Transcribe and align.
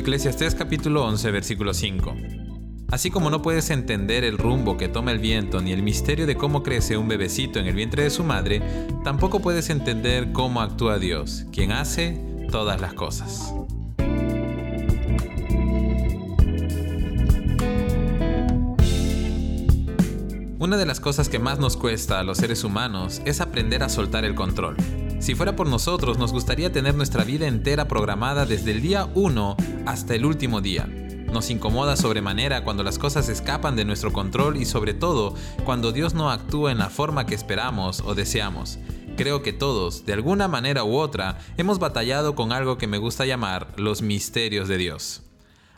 Eclesiastés 0.00 0.54
capítulo 0.54 1.04
11 1.04 1.30
versículo 1.30 1.74
5. 1.74 2.16
Así 2.88 3.10
como 3.10 3.28
no 3.28 3.42
puedes 3.42 3.68
entender 3.68 4.24
el 4.24 4.38
rumbo 4.38 4.78
que 4.78 4.88
toma 4.88 5.12
el 5.12 5.18
viento 5.18 5.60
ni 5.60 5.72
el 5.72 5.82
misterio 5.82 6.26
de 6.26 6.36
cómo 6.36 6.62
crece 6.62 6.96
un 6.96 7.06
bebecito 7.06 7.58
en 7.58 7.66
el 7.66 7.74
vientre 7.74 8.04
de 8.04 8.10
su 8.10 8.24
madre, 8.24 8.62
tampoco 9.04 9.40
puedes 9.40 9.68
entender 9.68 10.32
cómo 10.32 10.62
actúa 10.62 10.98
Dios, 10.98 11.44
quien 11.52 11.70
hace 11.70 12.18
todas 12.50 12.80
las 12.80 12.94
cosas. 12.94 13.52
Una 20.58 20.78
de 20.78 20.86
las 20.86 21.00
cosas 21.00 21.28
que 21.28 21.38
más 21.38 21.58
nos 21.58 21.76
cuesta 21.76 22.20
a 22.20 22.24
los 22.24 22.38
seres 22.38 22.64
humanos 22.64 23.20
es 23.26 23.42
aprender 23.42 23.82
a 23.82 23.90
soltar 23.90 24.24
el 24.24 24.34
control. 24.34 24.76
Si 25.20 25.34
fuera 25.34 25.54
por 25.54 25.66
nosotros, 25.66 26.16
nos 26.16 26.32
gustaría 26.32 26.72
tener 26.72 26.94
nuestra 26.94 27.24
vida 27.24 27.46
entera 27.46 27.86
programada 27.86 28.46
desde 28.46 28.70
el 28.70 28.80
día 28.80 29.06
1 29.14 29.56
hasta 29.84 30.14
el 30.14 30.24
último 30.24 30.62
día. 30.62 30.86
Nos 30.86 31.50
incomoda 31.50 31.96
sobremanera 31.96 32.64
cuando 32.64 32.82
las 32.82 32.98
cosas 32.98 33.28
escapan 33.28 33.76
de 33.76 33.84
nuestro 33.84 34.14
control 34.14 34.56
y 34.56 34.64
sobre 34.64 34.94
todo 34.94 35.34
cuando 35.66 35.92
Dios 35.92 36.14
no 36.14 36.30
actúa 36.30 36.72
en 36.72 36.78
la 36.78 36.88
forma 36.88 37.26
que 37.26 37.34
esperamos 37.34 38.00
o 38.00 38.14
deseamos. 38.14 38.78
Creo 39.18 39.42
que 39.42 39.52
todos, 39.52 40.06
de 40.06 40.14
alguna 40.14 40.48
manera 40.48 40.84
u 40.84 40.96
otra, 40.96 41.38
hemos 41.58 41.78
batallado 41.78 42.34
con 42.34 42.50
algo 42.50 42.78
que 42.78 42.86
me 42.86 42.96
gusta 42.96 43.26
llamar 43.26 43.74
los 43.76 44.00
misterios 44.00 44.68
de 44.68 44.78
Dios. 44.78 45.22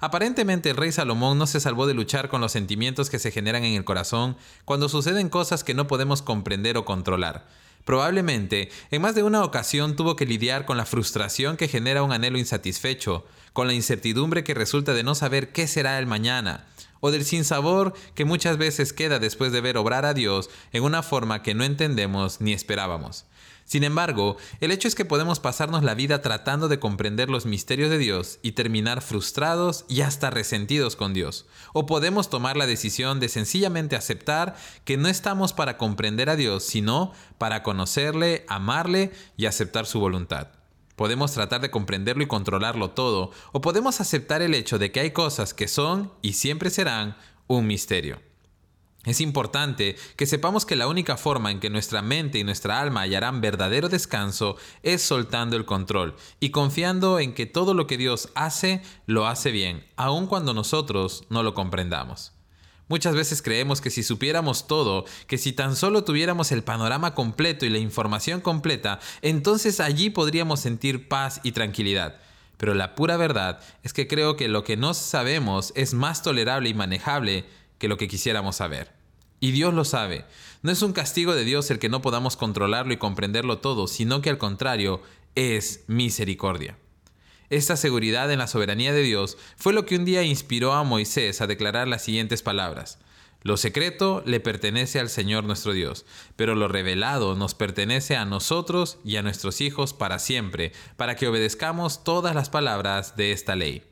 Aparentemente 0.00 0.70
el 0.70 0.76
rey 0.76 0.92
Salomón 0.92 1.38
no 1.38 1.46
se 1.46 1.60
salvó 1.60 1.86
de 1.86 1.94
luchar 1.94 2.28
con 2.28 2.42
los 2.42 2.52
sentimientos 2.52 3.08
que 3.08 3.18
se 3.18 3.30
generan 3.30 3.64
en 3.64 3.74
el 3.74 3.84
corazón 3.84 4.36
cuando 4.66 4.90
suceden 4.90 5.30
cosas 5.30 5.64
que 5.64 5.74
no 5.74 5.86
podemos 5.86 6.20
comprender 6.20 6.76
o 6.76 6.84
controlar. 6.84 7.46
Probablemente, 7.84 8.70
en 8.90 9.02
más 9.02 9.14
de 9.14 9.22
una 9.22 9.42
ocasión 9.44 9.96
tuvo 9.96 10.16
que 10.16 10.26
lidiar 10.26 10.64
con 10.64 10.76
la 10.76 10.86
frustración 10.86 11.56
que 11.56 11.68
genera 11.68 12.02
un 12.02 12.12
anhelo 12.12 12.38
insatisfecho, 12.38 13.26
con 13.52 13.66
la 13.66 13.74
incertidumbre 13.74 14.44
que 14.44 14.54
resulta 14.54 14.94
de 14.94 15.02
no 15.02 15.14
saber 15.14 15.52
qué 15.52 15.66
será 15.66 15.98
el 15.98 16.06
mañana, 16.06 16.66
o 17.00 17.10
del 17.10 17.24
sinsabor 17.24 17.94
que 18.14 18.24
muchas 18.24 18.58
veces 18.58 18.92
queda 18.92 19.18
después 19.18 19.52
de 19.52 19.60
ver 19.60 19.76
obrar 19.76 20.04
a 20.04 20.14
Dios 20.14 20.50
en 20.72 20.82
una 20.82 21.02
forma 21.02 21.42
que 21.42 21.54
no 21.54 21.64
entendemos 21.64 22.40
ni 22.40 22.52
esperábamos. 22.52 23.24
Sin 23.70 23.84
embargo, 23.84 24.36
el 24.58 24.72
hecho 24.72 24.88
es 24.88 24.96
que 24.96 25.04
podemos 25.04 25.38
pasarnos 25.38 25.84
la 25.84 25.94
vida 25.94 26.22
tratando 26.22 26.66
de 26.66 26.80
comprender 26.80 27.30
los 27.30 27.46
misterios 27.46 27.88
de 27.88 27.98
Dios 27.98 28.40
y 28.42 28.50
terminar 28.50 29.00
frustrados 29.00 29.84
y 29.88 30.00
hasta 30.00 30.28
resentidos 30.28 30.96
con 30.96 31.14
Dios. 31.14 31.46
O 31.72 31.86
podemos 31.86 32.30
tomar 32.30 32.56
la 32.56 32.66
decisión 32.66 33.20
de 33.20 33.28
sencillamente 33.28 33.94
aceptar 33.94 34.56
que 34.84 34.96
no 34.96 35.06
estamos 35.06 35.52
para 35.52 35.78
comprender 35.78 36.30
a 36.30 36.34
Dios, 36.34 36.64
sino 36.64 37.12
para 37.38 37.62
conocerle, 37.62 38.44
amarle 38.48 39.12
y 39.36 39.46
aceptar 39.46 39.86
su 39.86 40.00
voluntad. 40.00 40.48
Podemos 40.96 41.30
tratar 41.30 41.60
de 41.60 41.70
comprenderlo 41.70 42.24
y 42.24 42.26
controlarlo 42.26 42.90
todo, 42.90 43.30
o 43.52 43.60
podemos 43.60 44.00
aceptar 44.00 44.42
el 44.42 44.54
hecho 44.54 44.80
de 44.80 44.90
que 44.90 44.98
hay 44.98 45.12
cosas 45.12 45.54
que 45.54 45.68
son 45.68 46.12
y 46.22 46.32
siempre 46.32 46.70
serán 46.70 47.16
un 47.46 47.68
misterio. 47.68 48.29
Es 49.04 49.22
importante 49.22 49.96
que 50.16 50.26
sepamos 50.26 50.66
que 50.66 50.76
la 50.76 50.86
única 50.86 51.16
forma 51.16 51.50
en 51.50 51.58
que 51.58 51.70
nuestra 51.70 52.02
mente 52.02 52.38
y 52.38 52.44
nuestra 52.44 52.80
alma 52.80 53.00
hallarán 53.00 53.40
verdadero 53.40 53.88
descanso 53.88 54.56
es 54.82 55.00
soltando 55.00 55.56
el 55.56 55.64
control 55.64 56.16
y 56.38 56.50
confiando 56.50 57.18
en 57.18 57.32
que 57.32 57.46
todo 57.46 57.72
lo 57.72 57.86
que 57.86 57.96
Dios 57.96 58.28
hace 58.34 58.82
lo 59.06 59.26
hace 59.26 59.52
bien, 59.52 59.86
aun 59.96 60.26
cuando 60.26 60.52
nosotros 60.52 61.24
no 61.30 61.42
lo 61.42 61.54
comprendamos. 61.54 62.32
Muchas 62.88 63.14
veces 63.14 63.40
creemos 63.40 63.80
que 63.80 63.88
si 63.88 64.02
supiéramos 64.02 64.66
todo, 64.66 65.06
que 65.28 65.38
si 65.38 65.52
tan 65.52 65.76
solo 65.76 66.04
tuviéramos 66.04 66.52
el 66.52 66.62
panorama 66.62 67.14
completo 67.14 67.64
y 67.64 67.70
la 67.70 67.78
información 67.78 68.42
completa, 68.42 68.98
entonces 69.22 69.80
allí 69.80 70.10
podríamos 70.10 70.60
sentir 70.60 71.08
paz 71.08 71.40
y 71.42 71.52
tranquilidad. 71.52 72.16
Pero 72.58 72.74
la 72.74 72.94
pura 72.94 73.16
verdad 73.16 73.60
es 73.82 73.94
que 73.94 74.06
creo 74.06 74.36
que 74.36 74.48
lo 74.48 74.64
que 74.64 74.76
no 74.76 74.92
sabemos 74.92 75.72
es 75.76 75.94
más 75.94 76.22
tolerable 76.22 76.68
y 76.68 76.74
manejable 76.74 77.46
que 77.80 77.88
lo 77.88 77.96
que 77.96 78.06
quisiéramos 78.06 78.56
saber. 78.56 78.92
Y 79.40 79.50
Dios 79.50 79.74
lo 79.74 79.84
sabe. 79.84 80.26
No 80.62 80.70
es 80.70 80.82
un 80.82 80.92
castigo 80.92 81.34
de 81.34 81.44
Dios 81.44 81.68
el 81.70 81.80
que 81.80 81.88
no 81.88 82.02
podamos 82.02 82.36
controlarlo 82.36 82.92
y 82.92 82.98
comprenderlo 82.98 83.58
todo, 83.58 83.88
sino 83.88 84.20
que 84.20 84.30
al 84.30 84.38
contrario, 84.38 85.02
es 85.34 85.84
misericordia. 85.88 86.76
Esta 87.48 87.76
seguridad 87.76 88.30
en 88.30 88.38
la 88.38 88.46
soberanía 88.46 88.92
de 88.92 89.02
Dios 89.02 89.38
fue 89.56 89.72
lo 89.72 89.86
que 89.86 89.96
un 89.96 90.04
día 90.04 90.22
inspiró 90.22 90.74
a 90.74 90.84
Moisés 90.84 91.40
a 91.40 91.48
declarar 91.48 91.88
las 91.88 92.04
siguientes 92.04 92.42
palabras. 92.42 92.98
Lo 93.42 93.56
secreto 93.56 94.22
le 94.26 94.38
pertenece 94.38 95.00
al 95.00 95.08
Señor 95.08 95.44
nuestro 95.44 95.72
Dios, 95.72 96.04
pero 96.36 96.54
lo 96.54 96.68
revelado 96.68 97.34
nos 97.34 97.54
pertenece 97.54 98.14
a 98.14 98.26
nosotros 98.26 98.98
y 99.02 99.16
a 99.16 99.22
nuestros 99.22 99.62
hijos 99.62 99.94
para 99.94 100.18
siempre, 100.18 100.72
para 100.98 101.16
que 101.16 101.26
obedezcamos 101.26 102.04
todas 102.04 102.34
las 102.34 102.50
palabras 102.50 103.16
de 103.16 103.32
esta 103.32 103.56
ley. 103.56 103.89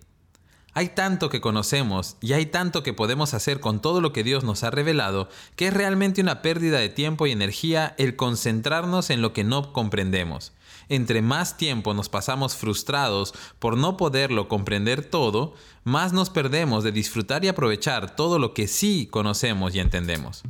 Hay 0.78 0.91
tanto 0.91 1.28
que 1.28 1.41
conocemos 1.41 2.16
y 2.21 2.34
hay 2.34 2.47
tanto 2.47 2.84
que 2.84 2.93
podemos 2.93 3.34
hacer 3.34 3.59
con 3.59 3.81
todo 3.81 4.00
lo 4.00 4.12
que 4.12 4.22
Dios 4.22 4.44
nos 4.44 4.62
ha 4.62 4.71
revelado 4.71 5.28
que 5.56 5.66
es 5.66 5.75
realmente 5.75 6.21
una 6.21 6.41
pérdida 6.41 6.78
de 6.78 6.89
tiempo 6.89 7.27
y 7.27 7.33
energía 7.33 7.97
el 7.99 8.15
concentrarnos 8.15 9.11
en 9.11 9.21
lo 9.21 9.33
que 9.33 9.43
no 9.43 9.72
comprendemos. 9.72 10.53
Entre 10.88 11.21
más 11.21 11.56
tiempo 11.56 11.94
nos 11.94 12.09
pasamos 12.09 12.55
frustrados 12.55 13.34
por 13.59 13.77
no 13.77 13.97
poderlo 13.97 14.47
comprender 14.47 15.05
todo, 15.05 15.53
más 15.83 16.12
nos 16.12 16.31
perdemos 16.31 16.84
de 16.84 16.93
disfrutar 16.93 17.44
y 17.44 17.49
aprovechar 17.49 18.15
todo 18.15 18.38
lo 18.38 18.55
que 18.55 18.69
sí 18.69 19.09
conocemos 19.11 19.75
y 19.75 19.81
entendemos. 19.81 20.44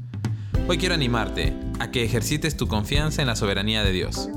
Hoy 0.68 0.76
quiero 0.76 0.94
animarte 0.94 1.58
a 1.78 1.90
que 1.90 2.04
ejercites 2.04 2.54
tu 2.54 2.68
confianza 2.68 3.22
en 3.22 3.28
la 3.28 3.36
soberanía 3.36 3.82
de 3.82 3.92
Dios 3.92 4.28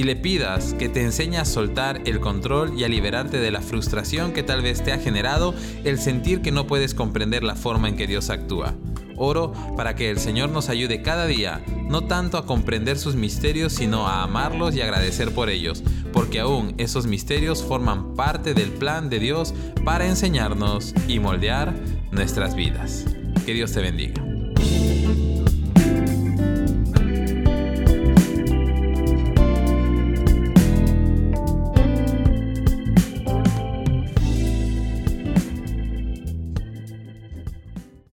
y 0.00 0.02
le 0.02 0.16
pidas 0.16 0.72
que 0.72 0.88
te 0.88 1.02
enseñe 1.02 1.36
a 1.36 1.44
soltar 1.44 2.00
el 2.06 2.20
control 2.20 2.72
y 2.74 2.84
a 2.84 2.88
liberarte 2.88 3.38
de 3.38 3.50
la 3.50 3.60
frustración 3.60 4.32
que 4.32 4.42
tal 4.42 4.62
vez 4.62 4.82
te 4.82 4.92
ha 4.92 4.98
generado 4.98 5.54
el 5.84 5.98
sentir 5.98 6.40
que 6.40 6.52
no 6.52 6.66
puedes 6.66 6.94
comprender 6.94 7.42
la 7.42 7.54
forma 7.54 7.86
en 7.86 7.96
que 7.98 8.06
Dios 8.06 8.30
actúa. 8.30 8.74
Oro 9.18 9.52
para 9.76 9.96
que 9.96 10.08
el 10.08 10.18
Señor 10.18 10.48
nos 10.48 10.70
ayude 10.70 11.02
cada 11.02 11.26
día, 11.26 11.62
no 11.86 12.06
tanto 12.06 12.38
a 12.38 12.46
comprender 12.46 12.96
sus 12.96 13.14
misterios, 13.14 13.74
sino 13.74 14.08
a 14.08 14.22
amarlos 14.22 14.74
y 14.74 14.80
agradecer 14.80 15.34
por 15.34 15.50
ellos, 15.50 15.82
porque 16.14 16.40
aún 16.40 16.72
esos 16.78 17.06
misterios 17.06 17.62
forman 17.62 18.14
parte 18.14 18.54
del 18.54 18.70
plan 18.70 19.10
de 19.10 19.18
Dios 19.18 19.52
para 19.84 20.06
enseñarnos 20.06 20.94
y 21.08 21.18
moldear 21.18 21.74
nuestras 22.10 22.54
vidas. 22.54 23.04
Que 23.44 23.52
Dios 23.52 23.70
te 23.72 23.82
bendiga. 23.82 24.24